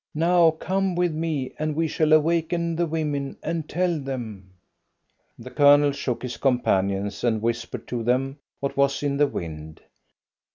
Now 0.15 0.49
come 0.49 0.95
with 0.95 1.13
me, 1.13 1.53
and 1.59 1.75
we 1.75 1.87
shall 1.87 2.11
awaken 2.11 2.75
the 2.75 2.87
women 2.87 3.37
and 3.43 3.69
tell 3.69 3.99
them." 3.99 4.49
The 5.37 5.51
Colonel 5.51 5.91
shook 5.91 6.23
his 6.23 6.37
companions 6.37 7.23
and 7.23 7.39
whispered 7.39 7.87
to 7.89 8.01
them 8.01 8.39
what 8.61 8.75
was 8.75 9.03
in 9.03 9.17
the 9.17 9.27
wind. 9.27 9.79